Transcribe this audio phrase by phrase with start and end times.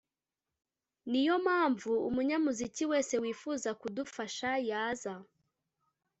[1.09, 5.13] niyo mpamvu umunyamuziki wese wifuza kudufasha yaza